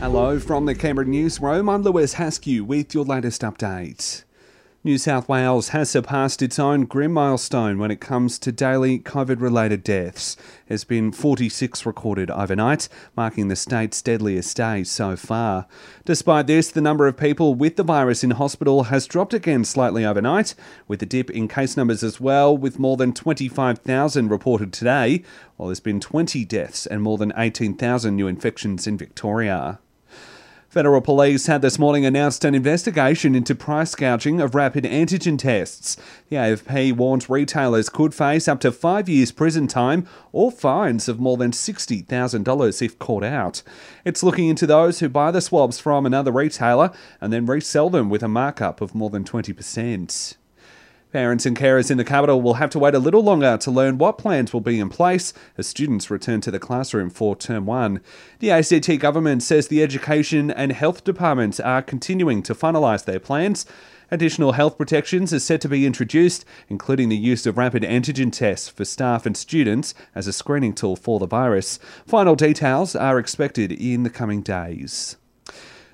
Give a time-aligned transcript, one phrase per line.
[0.00, 1.68] Hello from the Canberra Newsroom.
[1.68, 4.24] I'm Lewis Haskew with your latest update.
[4.84, 9.40] New South Wales has surpassed its own grim milestone when it comes to daily COVID
[9.40, 10.36] related deaths.
[10.68, 15.66] There's been 46 recorded overnight, marking the state's deadliest day so far.
[16.04, 20.04] Despite this, the number of people with the virus in hospital has dropped again slightly
[20.04, 20.54] overnight,
[20.86, 25.24] with a dip in case numbers as well, with more than 25,000 reported today,
[25.56, 29.80] while there's been 20 deaths and more than 18,000 new infections in Victoria.
[30.68, 35.96] Federal Police had this morning announced an investigation into price gouging of rapid antigen tests.
[36.28, 41.18] The AFP warns retailers could face up to five years prison time or fines of
[41.18, 43.62] more than $60,000 if caught out.
[44.04, 48.10] It's looking into those who buy the swabs from another retailer and then resell them
[48.10, 50.36] with a markup of more than 20%.
[51.12, 53.96] Parents and carers in the capital will have to wait a little longer to learn
[53.96, 58.02] what plans will be in place as students return to the classroom for term one.
[58.40, 63.64] The ACT government says the education and health departments are continuing to finalise their plans.
[64.10, 68.68] Additional health protections are set to be introduced, including the use of rapid antigen tests
[68.68, 71.78] for staff and students as a screening tool for the virus.
[72.06, 75.16] Final details are expected in the coming days.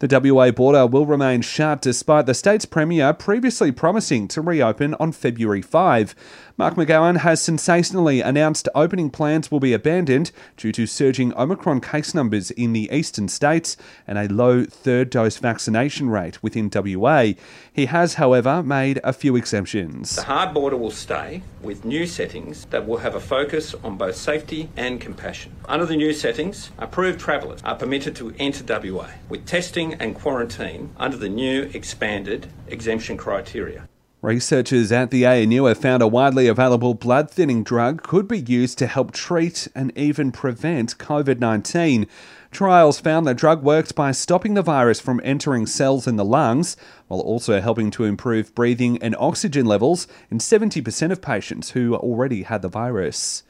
[0.00, 5.10] The WA border will remain shut despite the state's premier previously promising to reopen on
[5.10, 6.14] February 5.
[6.56, 12.14] Mark McGowan has sensationally announced opening plans will be abandoned due to surging Omicron case
[12.14, 13.76] numbers in the eastern states
[14.06, 17.32] and a low third dose vaccination rate within WA.
[17.72, 20.14] He has, however, made a few exemptions.
[20.14, 24.14] The hard border will stay with new settings that will have a focus on both
[24.14, 25.56] safety and compassion.
[25.66, 30.94] Under the new settings, approved travellers are permitted to enter WA with testing and quarantine
[30.96, 33.88] under the new expanded exemption criteria.
[34.20, 38.76] Researchers at the ANU have found a widely available blood thinning drug could be used
[38.78, 42.08] to help treat and even prevent COVID 19.
[42.50, 46.76] Trials found the drug worked by stopping the virus from entering cells in the lungs,
[47.06, 52.42] while also helping to improve breathing and oxygen levels in 70% of patients who already
[52.42, 53.44] had the virus.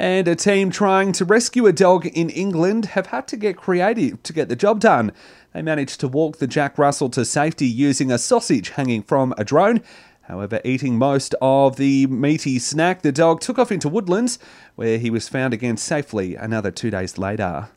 [0.00, 4.22] And a team trying to rescue a dog in England have had to get creative
[4.22, 5.10] to get the job done.
[5.52, 9.44] They managed to walk the Jack Russell to safety using a sausage hanging from a
[9.44, 9.82] drone.
[10.22, 14.38] However, eating most of the meaty snack, the dog took off into woodlands,
[14.76, 17.70] where he was found again safely another two days later.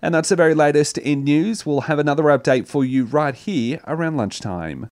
[0.00, 1.66] And that's the very latest in news.
[1.66, 4.90] We'll have another update for you right here around lunchtime.